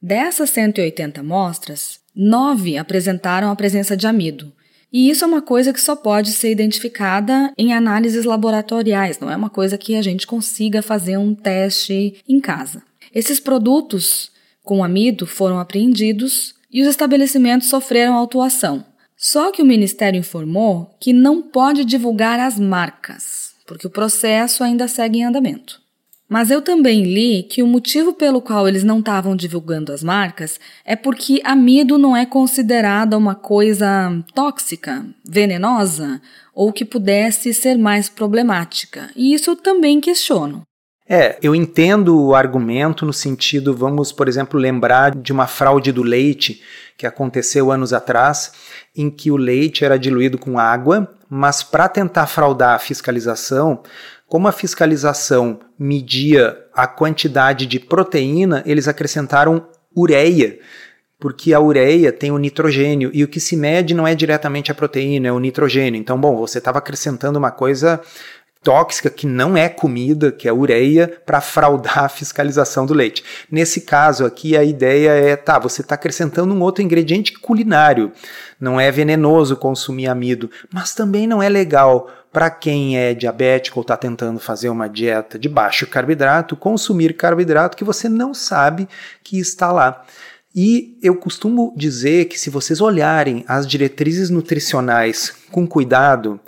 Dessas 0.00 0.48
180 0.50 1.20
amostras, 1.20 2.00
nove 2.16 2.78
apresentaram 2.78 3.50
a 3.50 3.56
presença 3.56 3.94
de 3.94 4.06
amido, 4.06 4.52
e 4.92 5.10
isso 5.10 5.24
é 5.24 5.26
uma 5.26 5.42
coisa 5.42 5.72
que 5.72 5.80
só 5.80 5.94
pode 5.94 6.32
ser 6.32 6.50
identificada 6.50 7.52
em 7.56 7.72
análises 7.72 8.24
laboratoriais, 8.24 9.18
não 9.18 9.30
é 9.30 9.36
uma 9.36 9.50
coisa 9.50 9.76
que 9.76 9.94
a 9.96 10.02
gente 10.02 10.26
consiga 10.26 10.82
fazer 10.82 11.16
um 11.16 11.34
teste 11.34 12.22
em 12.28 12.40
casa. 12.40 12.82
Esses 13.14 13.38
produtos 13.38 14.30
com 14.62 14.82
amido 14.84 15.26
foram 15.26 15.58
apreendidos 15.58 16.54
e 16.70 16.82
os 16.82 16.88
estabelecimentos 16.88 17.68
sofreram 17.68 18.14
autuação. 18.14 18.84
Só 19.16 19.50
que 19.50 19.60
o 19.60 19.66
Ministério 19.66 20.18
informou 20.18 20.94
que 21.00 21.12
não 21.12 21.42
pode 21.42 21.84
divulgar 21.84 22.38
as 22.38 22.58
marcas, 22.58 23.54
porque 23.66 23.86
o 23.86 23.90
processo 23.90 24.62
ainda 24.62 24.86
segue 24.86 25.18
em 25.18 25.24
andamento. 25.24 25.80
Mas 26.28 26.50
eu 26.50 26.60
também 26.60 27.04
li 27.04 27.42
que 27.42 27.62
o 27.62 27.66
motivo 27.66 28.12
pelo 28.12 28.42
qual 28.42 28.68
eles 28.68 28.84
não 28.84 28.98
estavam 28.98 29.34
divulgando 29.34 29.92
as 29.92 30.02
marcas 30.02 30.60
é 30.84 30.94
porque 30.94 31.40
amido 31.42 31.96
não 31.96 32.14
é 32.14 32.26
considerada 32.26 33.16
uma 33.16 33.34
coisa 33.34 34.12
tóxica, 34.34 35.06
venenosa 35.24 36.20
ou 36.54 36.70
que 36.70 36.84
pudesse 36.84 37.54
ser 37.54 37.78
mais 37.78 38.10
problemática. 38.10 39.08
E 39.16 39.32
isso 39.32 39.50
eu 39.52 39.56
também 39.56 40.00
questiono. 40.00 40.62
É, 41.08 41.38
eu 41.40 41.54
entendo 41.54 42.22
o 42.22 42.34
argumento 42.34 43.06
no 43.06 43.12
sentido, 43.14 43.74
vamos, 43.74 44.12
por 44.12 44.28
exemplo, 44.28 44.60
lembrar 44.60 45.14
de 45.14 45.32
uma 45.32 45.46
fraude 45.46 45.90
do 45.90 46.02
leite 46.02 46.60
que 46.98 47.06
aconteceu 47.06 47.72
anos 47.72 47.94
atrás, 47.94 48.52
em 48.94 49.08
que 49.08 49.30
o 49.30 49.36
leite 49.36 49.86
era 49.86 49.98
diluído 49.98 50.36
com 50.36 50.58
água, 50.58 51.10
mas 51.28 51.62
para 51.62 51.88
tentar 51.88 52.26
fraudar 52.26 52.74
a 52.74 52.78
fiscalização, 52.78 53.82
como 54.26 54.48
a 54.48 54.52
fiscalização 54.52 55.60
media 55.78 56.56
a 56.74 56.86
quantidade 56.86 57.66
de 57.66 57.80
proteína, 57.80 58.62
eles 58.66 58.86
acrescentaram 58.86 59.66
ureia, 59.96 60.58
porque 61.18 61.52
a 61.52 61.60
ureia 61.60 62.12
tem 62.12 62.30
o 62.30 62.38
nitrogênio 62.38 63.10
e 63.12 63.24
o 63.24 63.28
que 63.28 63.40
se 63.40 63.56
mede 63.56 63.94
não 63.94 64.06
é 64.06 64.14
diretamente 64.14 64.70
a 64.70 64.74
proteína, 64.74 65.28
é 65.28 65.32
o 65.32 65.40
nitrogênio. 65.40 65.98
Então, 65.98 66.20
bom, 66.20 66.36
você 66.36 66.58
estava 66.58 66.78
acrescentando 66.78 67.38
uma 67.38 67.50
coisa 67.50 68.00
tóxica 68.68 69.08
que 69.08 69.26
não 69.26 69.56
é 69.56 69.66
comida, 69.66 70.30
que 70.30 70.46
é 70.46 70.52
ureia, 70.52 71.10
para 71.24 71.40
fraudar 71.40 72.00
a 72.00 72.08
fiscalização 72.10 72.84
do 72.84 72.92
leite. 72.92 73.24
Nesse 73.50 73.80
caso 73.80 74.26
aqui, 74.26 74.58
a 74.58 74.62
ideia 74.62 75.08
é, 75.08 75.36
tá, 75.36 75.58
você 75.58 75.80
está 75.80 75.94
acrescentando 75.94 76.52
um 76.52 76.60
outro 76.60 76.84
ingrediente 76.84 77.32
culinário. 77.32 78.12
Não 78.60 78.78
é 78.78 78.90
venenoso 78.90 79.56
consumir 79.56 80.06
amido, 80.06 80.50
mas 80.70 80.94
também 80.94 81.26
não 81.26 81.42
é 81.42 81.48
legal 81.48 82.10
para 82.30 82.50
quem 82.50 82.98
é 82.98 83.14
diabético 83.14 83.78
ou 83.78 83.80
está 83.80 83.96
tentando 83.96 84.38
fazer 84.38 84.68
uma 84.68 84.86
dieta 84.86 85.38
de 85.38 85.48
baixo 85.48 85.86
carboidrato, 85.86 86.54
consumir 86.54 87.16
carboidrato 87.16 87.74
que 87.74 87.84
você 87.84 88.06
não 88.06 88.34
sabe 88.34 88.86
que 89.24 89.38
está 89.38 89.72
lá. 89.72 90.04
E 90.54 90.98
eu 91.02 91.16
costumo 91.16 91.72
dizer 91.74 92.26
que 92.26 92.38
se 92.38 92.50
vocês 92.50 92.82
olharem 92.82 93.46
as 93.48 93.66
diretrizes 93.66 94.28
nutricionais 94.28 95.32
com 95.50 95.66
cuidado, 95.66 96.38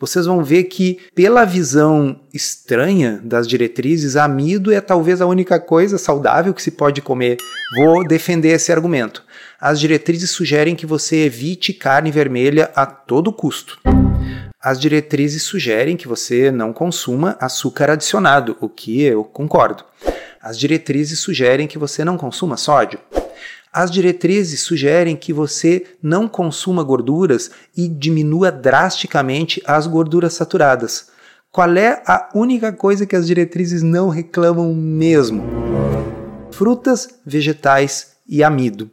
vocês 0.00 0.26
vão 0.26 0.44
ver 0.44 0.64
que, 0.64 0.98
pela 1.14 1.44
visão 1.44 2.20
estranha 2.32 3.20
das 3.24 3.48
diretrizes, 3.48 4.14
amido 4.14 4.72
é 4.72 4.80
talvez 4.80 5.20
a 5.20 5.26
única 5.26 5.58
coisa 5.58 5.98
saudável 5.98 6.54
que 6.54 6.62
se 6.62 6.70
pode 6.70 7.02
comer. 7.02 7.36
Vou 7.76 8.06
defender 8.06 8.50
esse 8.50 8.70
argumento. 8.70 9.24
As 9.60 9.80
diretrizes 9.80 10.30
sugerem 10.30 10.76
que 10.76 10.86
você 10.86 11.24
evite 11.24 11.72
carne 11.72 12.10
vermelha 12.12 12.70
a 12.76 12.86
todo 12.86 13.32
custo. 13.32 13.78
As 14.60 14.80
diretrizes 14.80 15.42
sugerem 15.42 15.96
que 15.96 16.08
você 16.08 16.50
não 16.50 16.72
consuma 16.72 17.36
açúcar 17.40 17.90
adicionado, 17.90 18.56
o 18.60 18.68
que 18.68 19.02
eu 19.02 19.24
concordo. 19.24 19.84
As 20.40 20.58
diretrizes 20.58 21.18
sugerem 21.18 21.66
que 21.66 21.78
você 21.78 22.04
não 22.04 22.16
consuma 22.16 22.56
sódio. 22.56 22.98
As 23.78 23.92
diretrizes 23.92 24.62
sugerem 24.62 25.14
que 25.14 25.32
você 25.32 25.86
não 26.02 26.26
consuma 26.26 26.82
gorduras 26.82 27.48
e 27.76 27.86
diminua 27.86 28.50
drasticamente 28.50 29.62
as 29.64 29.86
gorduras 29.86 30.32
saturadas. 30.32 31.10
Qual 31.52 31.76
é 31.76 32.02
a 32.04 32.28
única 32.34 32.72
coisa 32.72 33.06
que 33.06 33.14
as 33.14 33.24
diretrizes 33.24 33.80
não 33.80 34.08
reclamam 34.08 34.74
mesmo? 34.74 35.44
Frutas, 36.50 37.20
vegetais 37.24 38.16
e 38.28 38.42
amido. 38.42 38.90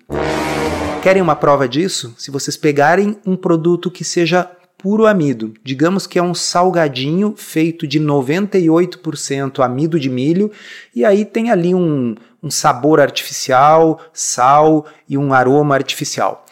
Querem 1.01 1.20
uma 1.20 1.36
prova 1.36 1.68
disso? 1.68 2.13
Se 2.15 2.30
vocês 2.30 2.56
pegarem 2.56 3.18
um 3.25 3.36
produto 3.36 3.89
que 3.89 4.04
seja 4.04 4.48
puro 4.86 5.08
amido. 5.08 5.51
Digamos 5.63 6.06
que 6.06 6.20
é 6.20 6.22
um 6.22 6.36
salgadinho 6.36 7.34
feito 7.36 7.88
de 7.88 8.00
98% 8.00 9.65
amido 9.65 10.00
de 10.00 10.12
milho, 10.12 10.51
e 10.94 11.04
aí 11.04 11.25
tem 11.25 11.50
ali 11.50 11.74
um, 11.74 12.13
um 12.46 12.52
sabor 12.52 13.02
artificial, 13.02 14.00
sal 14.14 14.86
e 15.10 15.18
um 15.18 15.34
aroma 15.34 15.74
artificial. 15.74 16.46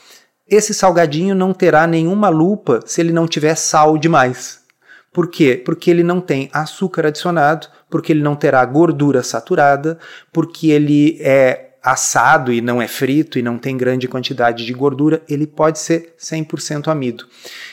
Esse 0.49 0.73
salgadinho 0.73 1.35
não 1.35 1.53
terá 1.53 1.85
nenhuma 1.85 2.29
lupa 2.29 2.79
se 2.83 2.99
ele 2.99 3.13
não 3.13 3.27
tiver 3.27 3.53
sal 3.53 3.95
demais. 3.95 4.63
Por 5.13 5.29
quê? 5.29 5.61
Porque 5.63 5.91
ele 5.91 6.01
não 6.01 6.19
tem 6.19 6.49
açúcar 6.51 7.05
adicionado, 7.05 7.67
porque 7.91 8.11
ele 8.11 8.23
não 8.23 8.35
terá 8.35 8.65
gordura 8.65 9.21
saturada, 9.21 9.99
porque 10.31 10.71
ele 10.71 11.17
é 11.21 11.69
assado 11.83 12.51
e 12.51 12.59
não 12.59 12.81
é 12.81 12.87
frito 12.87 13.37
e 13.37 13.43
não 13.43 13.59
tem 13.59 13.77
grande 13.77 14.07
quantidade 14.07 14.65
de 14.65 14.73
gordura, 14.73 15.21
ele 15.29 15.45
pode 15.45 15.77
ser 15.77 16.15
100% 16.17 16.87
amido. 16.87 17.27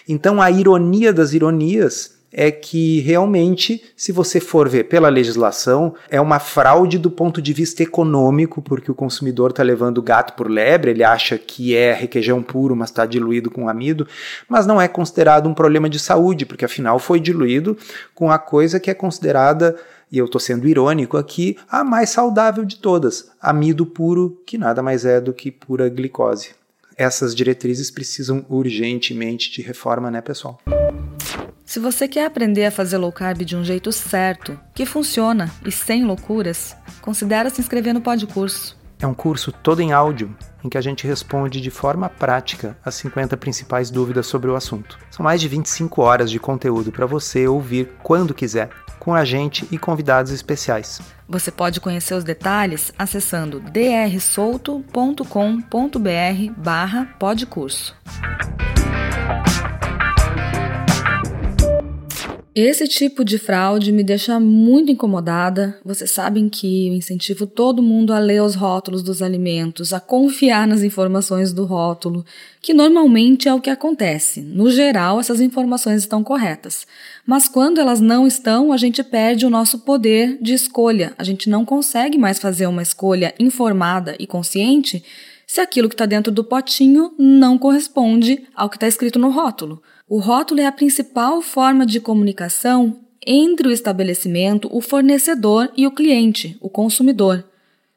Então 0.06 0.42
a 0.42 0.50
ironia 0.50 1.12
das 1.12 1.32
ironias 1.32 2.19
é 2.32 2.50
que 2.50 3.00
realmente, 3.00 3.82
se 3.96 4.12
você 4.12 4.38
for 4.38 4.68
ver 4.68 4.84
pela 4.84 5.08
legislação, 5.08 5.94
é 6.08 6.20
uma 6.20 6.38
fraude 6.38 6.98
do 6.98 7.10
ponto 7.10 7.42
de 7.42 7.52
vista 7.52 7.82
econômico, 7.82 8.62
porque 8.62 8.90
o 8.90 8.94
consumidor 8.94 9.50
está 9.50 9.62
levando 9.62 10.02
gato 10.02 10.34
por 10.34 10.48
lebre, 10.48 10.92
ele 10.92 11.02
acha 11.02 11.36
que 11.36 11.74
é 11.74 11.92
requeijão 11.92 12.42
puro, 12.42 12.76
mas 12.76 12.90
está 12.90 13.04
diluído 13.04 13.50
com 13.50 13.68
amido, 13.68 14.06
mas 14.48 14.66
não 14.66 14.80
é 14.80 14.86
considerado 14.86 15.48
um 15.48 15.54
problema 15.54 15.88
de 15.88 15.98
saúde, 15.98 16.46
porque 16.46 16.64
afinal 16.64 16.98
foi 16.98 17.18
diluído 17.18 17.76
com 18.14 18.30
a 18.30 18.38
coisa 18.38 18.78
que 18.78 18.90
é 18.90 18.94
considerada 18.94 19.76
e 20.12 20.18
eu 20.18 20.24
estou 20.24 20.40
sendo 20.40 20.66
irônico 20.66 21.16
aqui, 21.16 21.56
a 21.70 21.84
mais 21.84 22.10
saudável 22.10 22.64
de 22.64 22.76
todas, 22.76 23.30
amido 23.40 23.86
puro, 23.86 24.42
que 24.44 24.58
nada 24.58 24.82
mais 24.82 25.04
é 25.04 25.20
do 25.20 25.32
que 25.32 25.52
pura 25.52 25.88
glicose. 25.88 26.50
Essas 26.96 27.34
diretrizes 27.34 27.90
precisam 27.90 28.44
urgentemente 28.48 29.52
de 29.52 29.62
reforma, 29.62 30.10
né, 30.10 30.20
pessoal? 30.20 30.60
Se 31.70 31.78
você 31.78 32.08
quer 32.08 32.26
aprender 32.26 32.66
a 32.66 32.70
fazer 32.72 32.98
low 32.98 33.12
carb 33.12 33.44
de 33.44 33.54
um 33.54 33.62
jeito 33.62 33.92
certo, 33.92 34.58
que 34.74 34.84
funciona 34.84 35.48
e 35.64 35.70
sem 35.70 36.04
loucuras, 36.04 36.74
considere 37.00 37.48
se 37.48 37.60
inscrever 37.60 37.94
no 37.94 38.00
Podcurso. 38.00 38.76
É 38.98 39.06
um 39.06 39.14
curso 39.14 39.52
todo 39.52 39.80
em 39.80 39.92
áudio 39.92 40.36
em 40.64 40.68
que 40.68 40.76
a 40.76 40.80
gente 40.80 41.06
responde 41.06 41.60
de 41.60 41.70
forma 41.70 42.08
prática 42.08 42.76
as 42.84 42.96
50 42.96 43.36
principais 43.36 43.88
dúvidas 43.88 44.26
sobre 44.26 44.50
o 44.50 44.56
assunto. 44.56 44.98
São 45.12 45.22
mais 45.22 45.40
de 45.40 45.46
25 45.46 46.02
horas 46.02 46.28
de 46.28 46.40
conteúdo 46.40 46.90
para 46.90 47.06
você 47.06 47.46
ouvir 47.46 47.88
quando 48.02 48.34
quiser 48.34 48.70
com 48.98 49.14
a 49.14 49.24
gente 49.24 49.64
e 49.70 49.78
convidados 49.78 50.32
especiais. 50.32 51.00
Você 51.28 51.52
pode 51.52 51.78
conhecer 51.78 52.14
os 52.14 52.24
detalhes 52.24 52.92
acessando 52.98 53.60
drsolto.com.br 53.60 55.22
barra 56.56 57.04
podcurso. 57.16 57.94
Esse 62.62 62.86
tipo 62.86 63.24
de 63.24 63.38
fraude 63.38 63.90
me 63.90 64.04
deixa 64.04 64.38
muito 64.38 64.92
incomodada. 64.92 65.78
Vocês 65.82 66.10
sabem 66.10 66.46
que 66.46 66.88
eu 66.88 66.92
incentivo 66.92 67.46
todo 67.46 67.82
mundo 67.82 68.12
a 68.12 68.18
ler 68.18 68.42
os 68.42 68.54
rótulos 68.54 69.02
dos 69.02 69.22
alimentos, 69.22 69.94
a 69.94 69.98
confiar 69.98 70.66
nas 70.66 70.82
informações 70.82 71.54
do 71.54 71.64
rótulo, 71.64 72.22
que 72.60 72.74
normalmente 72.74 73.48
é 73.48 73.54
o 73.54 73.62
que 73.62 73.70
acontece. 73.70 74.42
No 74.42 74.70
geral, 74.70 75.18
essas 75.18 75.40
informações 75.40 76.02
estão 76.02 76.22
corretas. 76.22 76.86
Mas 77.24 77.48
quando 77.48 77.80
elas 77.80 77.98
não 77.98 78.26
estão, 78.26 78.74
a 78.74 78.76
gente 78.76 79.02
perde 79.02 79.46
o 79.46 79.50
nosso 79.50 79.78
poder 79.78 80.36
de 80.38 80.52
escolha. 80.52 81.14
A 81.16 81.24
gente 81.24 81.48
não 81.48 81.64
consegue 81.64 82.18
mais 82.18 82.38
fazer 82.38 82.66
uma 82.66 82.82
escolha 82.82 83.32
informada 83.38 84.14
e 84.18 84.26
consciente 84.26 85.02
se 85.50 85.60
aquilo 85.60 85.88
que 85.88 85.94
está 85.96 86.06
dentro 86.06 86.30
do 86.30 86.44
potinho 86.44 87.12
não 87.18 87.58
corresponde 87.58 88.46
ao 88.54 88.70
que 88.70 88.76
está 88.76 88.86
escrito 88.86 89.18
no 89.18 89.30
rótulo. 89.30 89.82
O 90.08 90.20
rótulo 90.20 90.60
é 90.60 90.66
a 90.66 90.70
principal 90.70 91.42
forma 91.42 91.84
de 91.84 91.98
comunicação 91.98 93.00
entre 93.26 93.66
o 93.66 93.72
estabelecimento, 93.72 94.68
o 94.70 94.80
fornecedor 94.80 95.68
e 95.76 95.88
o 95.88 95.90
cliente, 95.90 96.56
o 96.60 96.70
consumidor. 96.70 97.44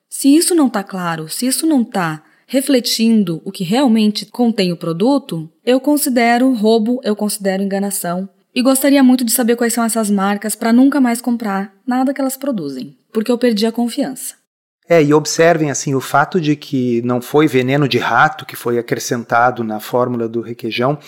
Se 0.09 0.35
isso 0.35 0.55
não 0.55 0.65
está 0.65 0.83
claro, 0.83 1.29
se 1.29 1.45
isso 1.45 1.67
não 1.67 1.83
está 1.83 2.23
refletindo 2.47 3.39
o 3.45 3.51
que 3.51 3.63
realmente 3.63 4.25
contém 4.25 4.71
o 4.71 4.77
produto, 4.77 5.47
eu 5.63 5.79
considero 5.79 6.51
roubo, 6.53 7.01
eu 7.03 7.15
considero 7.15 7.61
enganação. 7.61 8.27
E 8.55 8.63
gostaria 8.63 9.03
muito 9.03 9.23
de 9.23 9.31
saber 9.31 9.55
quais 9.55 9.73
são 9.73 9.83
essas 9.83 10.09
marcas 10.09 10.55
para 10.55 10.73
nunca 10.73 10.99
mais 10.99 11.21
comprar 11.21 11.71
nada 11.85 12.15
que 12.15 12.19
elas 12.19 12.35
produzem, 12.35 12.97
porque 13.11 13.31
eu 13.31 13.37
perdi 13.37 13.67
a 13.67 13.71
confiança. 13.71 14.41
É, 14.87 15.01
e 15.01 15.13
observem 15.13 15.71
assim 15.71 15.95
o 15.95 16.01
fato 16.01 16.41
de 16.41 16.55
que 16.55 17.01
não 17.03 17.21
foi 17.21 17.47
veneno 17.47 17.87
de 17.87 17.97
rato 17.97 18.45
que 18.45 18.55
foi 18.55 18.77
acrescentado 18.77 19.63
na 19.63 19.79
fórmula 19.79 20.27
do 20.27 20.41
requeijão, 20.41 20.99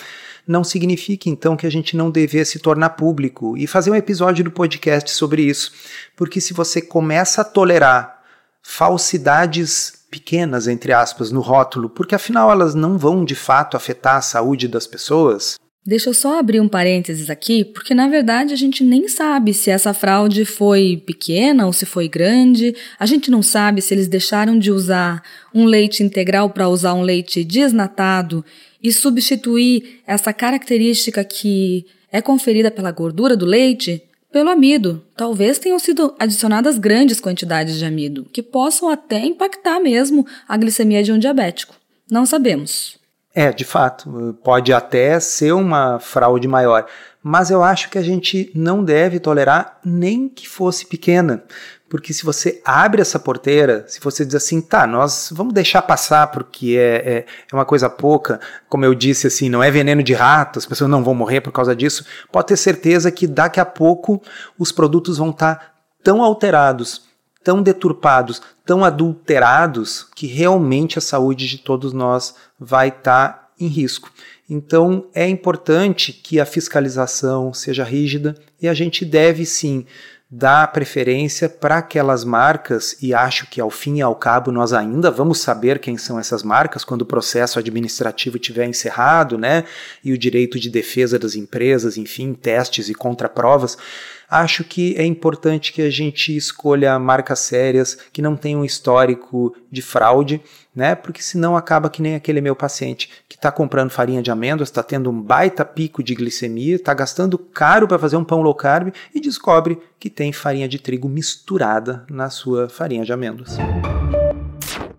não 0.47 0.63
significa 0.63 1.29
então 1.29 1.57
que 1.57 1.65
a 1.65 1.71
gente 1.71 1.97
não 1.97 2.09
devesse 2.09 2.53
se 2.53 2.59
tornar 2.59 2.91
público 2.91 3.57
e 3.57 3.67
fazer 3.67 3.91
um 3.91 3.95
episódio 3.95 4.43
do 4.43 4.51
podcast 4.51 5.11
sobre 5.11 5.41
isso. 5.41 5.73
Porque 6.15 6.39
se 6.39 6.53
você 6.53 6.81
começa 6.81 7.41
a 7.41 7.45
tolerar 7.45 8.21
falsidades 8.61 10.05
pequenas, 10.09 10.67
entre 10.67 10.93
aspas, 10.93 11.31
no 11.31 11.41
rótulo, 11.41 11.89
porque 11.89 12.15
afinal 12.15 12.49
elas 12.49 12.73
não 12.73 12.97
vão 12.97 13.25
de 13.25 13.35
fato 13.35 13.75
afetar 13.75 14.15
a 14.15 14.21
saúde 14.21 14.67
das 14.67 14.87
pessoas, 14.87 15.57
Deixa 15.87 16.09
eu 16.09 16.15
só 16.15 16.39
abrir 16.39 16.59
um 16.59 16.67
parênteses 16.67 17.29
aqui, 17.29 17.63
porque 17.63 17.93
na 17.93 18.07
verdade 18.07 18.51
a 18.55 18.57
gente 18.57 18.83
nem 18.83 19.07
sabe 19.07 19.53
se 19.53 19.69
essa 19.69 19.93
fraude 19.93 20.43
foi 20.43 20.99
pequena 21.05 21.67
ou 21.67 21.71
se 21.71 21.85
foi 21.85 22.07
grande. 22.07 22.75
A 22.97 23.05
gente 23.05 23.29
não 23.29 23.43
sabe 23.43 23.83
se 23.83 23.93
eles 23.93 24.07
deixaram 24.07 24.57
de 24.57 24.71
usar 24.71 25.21
um 25.53 25.65
leite 25.65 26.01
integral 26.01 26.49
para 26.49 26.67
usar 26.67 26.95
um 26.95 27.03
leite 27.03 27.43
desnatado 27.43 28.43
e 28.81 28.91
substituir 28.91 30.01
essa 30.07 30.33
característica 30.33 31.23
que 31.23 31.85
é 32.11 32.19
conferida 32.19 32.71
pela 32.71 32.89
gordura 32.91 33.37
do 33.37 33.45
leite 33.45 34.01
pelo 34.31 34.49
amido. 34.49 35.03
Talvez 35.15 35.59
tenham 35.59 35.77
sido 35.77 36.15
adicionadas 36.17 36.79
grandes 36.79 37.19
quantidades 37.19 37.77
de 37.77 37.85
amido, 37.85 38.25
que 38.33 38.41
possam 38.41 38.89
até 38.89 39.23
impactar 39.23 39.79
mesmo 39.79 40.25
a 40.47 40.57
glicemia 40.57 41.03
de 41.03 41.11
um 41.11 41.19
diabético. 41.19 41.75
Não 42.09 42.25
sabemos. 42.25 43.04
É, 43.37 43.51
de 43.51 43.65
fato, 43.65 44.39
pode 44.41 44.71
até 44.71 45.19
ser 45.19 45.51
uma 45.51 45.99
fraude 45.99 46.47
maior, 46.47 46.85
mas 47.21 47.51
eu 47.51 47.61
acho 47.61 47.89
que 47.89 47.97
a 47.97 48.01
gente 48.01 48.49
não 48.55 48.81
deve 48.81 49.19
tolerar 49.19 49.77
nem 49.83 50.29
que 50.29 50.47
fosse 50.47 50.85
pequena, 50.85 51.43
porque 51.89 52.13
se 52.13 52.23
você 52.23 52.61
abre 52.63 53.01
essa 53.01 53.19
porteira, 53.19 53.83
se 53.89 53.99
você 53.99 54.25
diz 54.25 54.35
assim, 54.35 54.61
tá, 54.61 54.87
nós 54.87 55.31
vamos 55.33 55.53
deixar 55.53 55.81
passar 55.81 56.27
porque 56.27 56.77
é, 56.79 56.95
é, 56.95 57.17
é, 57.17 57.25
uma 57.53 57.65
coisa 57.65 57.89
pouca, 57.89 58.39
como 58.69 58.85
eu 58.85 58.95
disse 58.95 59.27
assim, 59.27 59.49
não 59.49 59.61
é 59.61 59.69
veneno 59.69 60.01
de 60.01 60.13
rato, 60.13 60.57
as 60.57 60.65
pessoas 60.65 60.89
não 60.89 61.03
vão 61.03 61.13
morrer 61.13 61.41
por 61.41 61.51
causa 61.51 61.75
disso, 61.75 62.05
pode 62.31 62.47
ter 62.47 62.57
certeza 62.57 63.11
que 63.11 63.27
daqui 63.27 63.59
a 63.59 63.65
pouco 63.65 64.21
os 64.57 64.71
produtos 64.71 65.17
vão 65.17 65.31
estar 65.31 65.55
tá 65.55 65.71
tão 66.01 66.23
alterados, 66.23 67.03
tão 67.45 67.61
deturpados, 67.61 68.41
tão 68.65 68.83
adulterados, 68.83 70.07
que 70.15 70.25
realmente 70.25 70.97
a 70.97 71.01
saúde 71.01 71.47
de 71.47 71.59
todos 71.59 71.93
nós 71.93 72.33
vai 72.59 72.87
estar 72.87 73.29
tá 73.29 73.49
em 73.59 73.67
risco. 73.67 74.11
Então 74.49 75.05
é 75.13 75.29
importante 75.29 76.11
que 76.11 76.39
a 76.39 76.45
fiscalização 76.45 77.53
seja 77.53 77.83
rígida 77.83 78.35
e 78.59 78.67
a 78.67 78.73
gente 78.73 79.05
deve 79.05 79.45
sim 79.45 79.85
dá 80.29 80.65
preferência 80.65 81.47
para 81.47 81.77
aquelas 81.77 82.25
marcas, 82.25 82.97
e 83.01 83.13
acho 83.13 83.47
que 83.47 83.61
ao 83.61 83.69
fim 83.69 83.97
e 83.97 84.01
ao 84.01 84.15
cabo 84.15 84.51
nós 84.51 84.73
ainda 84.73 85.11
vamos 85.11 85.39
saber 85.39 85.79
quem 85.79 85.97
são 85.97 86.19
essas 86.19 86.41
marcas 86.41 86.83
quando 86.83 87.03
o 87.03 87.05
processo 87.05 87.59
administrativo 87.59 88.39
tiver 88.39 88.65
encerrado, 88.65 89.37
né? 89.37 89.63
E 90.03 90.11
o 90.11 90.17
direito 90.17 90.59
de 90.59 90.69
defesa 90.69 91.19
das 91.19 91.35
empresas, 91.35 91.95
enfim, 91.95 92.33
testes 92.33 92.89
e 92.89 92.95
contraprovas. 92.95 93.77
Acho 94.29 94.63
que 94.63 94.95
é 94.97 95.05
importante 95.05 95.71
que 95.71 95.81
a 95.81 95.89
gente 95.89 96.35
escolha 96.35 96.97
marcas 96.97 97.39
sérias 97.39 97.97
que 98.11 98.21
não 98.21 98.35
tenham 98.35 98.65
histórico 98.65 99.55
de 99.71 99.81
fraude, 99.81 100.41
né? 100.75 100.95
Porque 100.95 101.21
senão 101.21 101.55
acaba 101.55 101.89
que 101.89 102.01
nem 102.01 102.15
aquele 102.15 102.41
meu 102.41 102.55
paciente 102.55 103.09
que 103.29 103.35
está 103.35 103.51
comprando 103.51 103.91
farinha 103.91 104.21
de 104.21 104.31
amêndoas, 104.31 104.69
está 104.69 104.81
tendo 104.81 105.09
um 105.09 105.21
baita 105.21 105.63
pico 105.63 106.03
de 106.03 106.15
glicemia, 106.15 106.75
está 106.75 106.93
gastando 106.93 107.37
caro 107.37 107.87
para 107.87 107.99
fazer 107.99 108.17
um 108.17 108.23
pão 108.23 108.41
low 108.41 108.55
carb 108.55 108.93
e 109.13 109.19
descobre 109.19 109.77
que 109.99 110.09
tem 110.09 110.33
farinha 110.33 110.67
de 110.67 110.79
trigo 110.79 111.07
misturada 111.07 112.03
na 112.09 112.29
sua 112.29 112.67
farinha 112.67 113.05
de 113.05 113.13
amêndoas. 113.13 113.57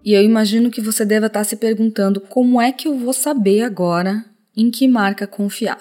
E 0.05 0.13
eu 0.13 0.23
imagino 0.23 0.71
que 0.71 0.81
você 0.81 1.05
deva 1.05 1.27
estar 1.27 1.41
tá 1.41 1.45
se 1.45 1.57
perguntando 1.57 2.21
como 2.21 2.61
é 2.61 2.71
que 2.71 2.87
eu 2.87 2.97
vou 2.97 3.13
saber 3.13 3.63
agora 3.63 4.25
em 4.57 4.71
que 4.71 4.87
marca 4.87 5.27
confiar. 5.27 5.79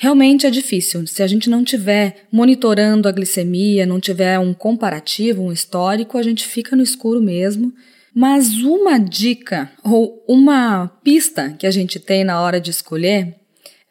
Realmente 0.00 0.46
é 0.46 0.50
difícil. 0.50 1.04
Se 1.08 1.24
a 1.24 1.26
gente 1.26 1.50
não 1.50 1.64
tiver 1.64 2.28
monitorando 2.30 3.08
a 3.08 3.12
glicemia, 3.12 3.84
não 3.84 3.98
tiver 3.98 4.38
um 4.38 4.54
comparativo, 4.54 5.42
um 5.42 5.50
histórico, 5.50 6.16
a 6.16 6.22
gente 6.22 6.46
fica 6.46 6.76
no 6.76 6.84
escuro 6.84 7.20
mesmo. 7.20 7.74
Mas 8.14 8.58
uma 8.58 8.96
dica 8.96 9.68
ou 9.82 10.24
uma 10.28 10.86
pista 11.02 11.50
que 11.58 11.66
a 11.66 11.70
gente 11.72 11.98
tem 11.98 12.22
na 12.22 12.40
hora 12.40 12.60
de 12.60 12.70
escolher 12.70 13.34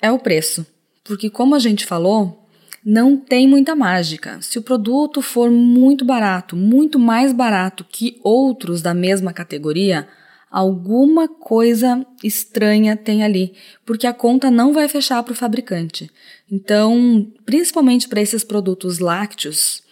é 0.02 0.10
o 0.10 0.18
preço. 0.18 0.66
Porque, 1.04 1.30
como 1.30 1.56
a 1.56 1.60
gente 1.60 1.86
falou, 1.86 2.48
não 2.86 3.18
tem 3.18 3.46
muita 3.46 3.76
mágica. 3.76 4.38
Se 4.42 4.58
o 4.58 4.62
produto 4.62 5.22
for 5.22 5.52
muito 5.52 6.06
barato, 6.06 6.56
muito 6.56 6.98
mais 6.98 7.34
barato 7.34 7.84
que 7.84 8.18
outros 8.24 8.82
da 8.82 8.94
mesma 8.94 9.34
categoria, 9.34 10.08
Alguma 10.50 11.28
coisa 11.28 12.06
estranha 12.24 12.96
tem 12.96 13.24
ali, 13.24 13.54
porque 13.86 14.08
a 14.08 14.14
conta 14.14 14.50
não 14.50 14.74
vai 14.74 14.88
fechar 14.88 15.22
para 15.24 15.34
o 15.34 15.36
fabricante. 15.36 16.10
Então, 16.50 17.28
principalmente 17.46 18.08
para 18.08 18.22
esses 18.22 18.44
produtos 18.44 19.00
lácteos, 19.00 19.84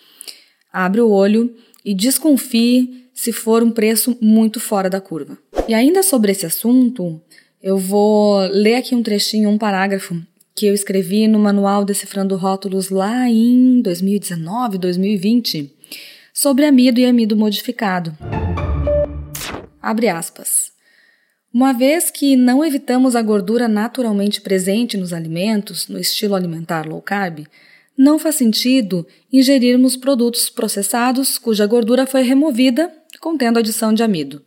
abre 0.72 1.02
o 1.02 1.10
olho 1.10 1.54
e 1.84 1.94
desconfie 1.94 3.10
se 3.14 3.32
for 3.32 3.64
um 3.64 3.72
preço 3.72 4.18
muito 4.22 4.60
fora 4.60 4.90
da 4.90 5.02
curva. 5.02 5.38
E 5.68 5.74
ainda 5.74 6.02
sobre 6.02 6.32
esse 6.32 6.46
assunto, 6.46 7.22
eu 7.62 7.78
vou 7.78 8.40
ler 8.48 8.76
aqui 8.76 8.96
um 8.96 9.04
trechinho, 9.04 9.50
um 9.50 9.58
parágrafo 9.58 10.22
que 10.56 10.66
eu 10.66 10.74
escrevi 10.74 11.28
no 11.28 11.38
manual 11.38 11.84
Decifrando 11.84 12.38
Rótulos 12.38 12.90
lá 12.90 13.30
em 13.30 13.82
2019, 13.82 14.78
2020, 14.78 15.74
sobre 16.34 16.66
amido 16.66 17.00
e 17.00 17.06
amido 17.06 17.36
modificado. 17.36 18.16
Abre 19.86 20.10
aspas. 20.10 20.72
Uma 21.54 21.72
vez 21.72 22.10
que 22.10 22.36
não 22.36 22.66
evitamos 22.66 23.16
a 23.16 23.22
gordura 23.22 23.68
naturalmente 23.68 24.42
presente 24.42 24.98
nos 24.98 25.14
alimentos, 25.14 25.88
no 25.88 26.00
estilo 26.00 26.34
alimentar 26.34 26.88
low 26.88 27.00
carb, 27.04 27.46
não 27.96 28.18
faz 28.18 28.34
sentido 28.34 29.06
ingerirmos 29.32 29.96
produtos 29.96 30.50
processados 30.50 31.38
cuja 31.38 31.68
gordura 31.68 32.08
foi 32.08 32.24
removida 32.24 32.92
contendo 33.22 33.60
adição 33.60 33.94
de 33.94 34.02
amido. 34.02 34.44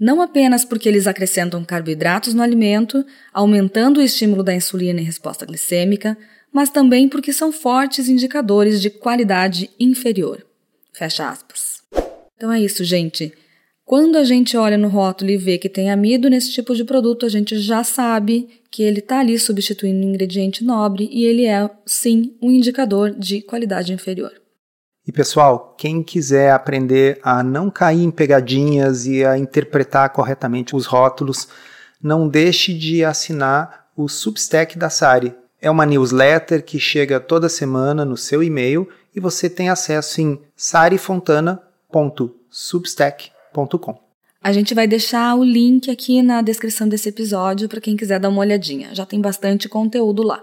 Não 0.00 0.22
apenas 0.22 0.64
porque 0.64 0.88
eles 0.88 1.06
acrescentam 1.06 1.62
carboidratos 1.66 2.32
no 2.32 2.42
alimento, 2.42 3.04
aumentando 3.30 4.00
o 4.00 4.02
estímulo 4.02 4.42
da 4.42 4.54
insulina 4.54 5.02
em 5.02 5.04
resposta 5.04 5.44
glicêmica, 5.44 6.16
mas 6.50 6.70
também 6.70 7.10
porque 7.10 7.30
são 7.30 7.52
fortes 7.52 8.08
indicadores 8.08 8.80
de 8.80 8.88
qualidade 8.88 9.68
inferior. 9.78 10.46
Fecha 10.94 11.28
aspas. 11.28 11.82
Então 12.34 12.50
é 12.50 12.58
isso, 12.58 12.82
gente. 12.84 13.34
Quando 13.92 14.16
a 14.16 14.24
gente 14.24 14.56
olha 14.56 14.78
no 14.78 14.88
rótulo 14.88 15.30
e 15.30 15.36
vê 15.36 15.58
que 15.58 15.68
tem 15.68 15.90
amido 15.90 16.30
nesse 16.30 16.50
tipo 16.50 16.74
de 16.74 16.82
produto, 16.82 17.26
a 17.26 17.28
gente 17.28 17.58
já 17.58 17.84
sabe 17.84 18.48
que 18.70 18.82
ele 18.82 19.00
está 19.00 19.20
ali 19.20 19.38
substituindo 19.38 20.06
um 20.06 20.08
ingrediente 20.08 20.64
nobre 20.64 21.10
e 21.12 21.26
ele 21.26 21.44
é, 21.44 21.68
sim, 21.84 22.34
um 22.40 22.50
indicador 22.50 23.10
de 23.10 23.42
qualidade 23.42 23.92
inferior. 23.92 24.32
E 25.06 25.12
pessoal, 25.12 25.74
quem 25.76 26.02
quiser 26.02 26.52
aprender 26.52 27.20
a 27.22 27.42
não 27.42 27.68
cair 27.68 28.02
em 28.02 28.10
pegadinhas 28.10 29.06
e 29.06 29.26
a 29.26 29.36
interpretar 29.36 30.08
corretamente 30.08 30.74
os 30.74 30.86
rótulos, 30.86 31.46
não 32.02 32.26
deixe 32.26 32.72
de 32.72 33.04
assinar 33.04 33.88
o 33.94 34.08
Substack 34.08 34.78
da 34.78 34.88
Sari. 34.88 35.34
É 35.60 35.70
uma 35.70 35.84
newsletter 35.84 36.64
que 36.64 36.80
chega 36.80 37.20
toda 37.20 37.46
semana 37.46 38.06
no 38.06 38.16
seu 38.16 38.42
e-mail 38.42 38.88
e 39.14 39.20
você 39.20 39.50
tem 39.50 39.68
acesso 39.68 40.22
em 40.22 40.40
sarifontana.substack.com 40.56 43.41
a 44.44 44.52
gente 44.52 44.74
vai 44.74 44.88
deixar 44.88 45.36
o 45.36 45.44
link 45.44 45.88
aqui 45.88 46.20
na 46.20 46.42
descrição 46.42 46.88
desse 46.88 47.08
episódio 47.08 47.68
para 47.68 47.80
quem 47.80 47.96
quiser 47.96 48.18
dar 48.18 48.28
uma 48.28 48.40
olhadinha. 48.40 48.92
Já 48.92 49.06
tem 49.06 49.20
bastante 49.20 49.68
conteúdo 49.68 50.22
lá. 50.24 50.42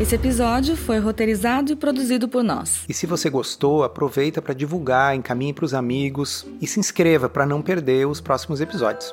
Esse 0.00 0.14
episódio 0.14 0.76
foi 0.76 0.98
roteirizado 0.98 1.72
e 1.72 1.76
produzido 1.76 2.28
por 2.28 2.42
nós. 2.42 2.84
E 2.88 2.94
se 2.94 3.06
você 3.06 3.28
gostou, 3.28 3.84
aproveita 3.84 4.40
para 4.40 4.54
divulgar, 4.54 5.14
encaminhe 5.14 5.52
para 5.52 5.64
os 5.64 5.74
amigos 5.74 6.46
e 6.62 6.66
se 6.66 6.80
inscreva 6.80 7.28
para 7.28 7.44
não 7.44 7.60
perder 7.60 8.06
os 8.06 8.20
próximos 8.20 8.60
episódios. 8.60 9.12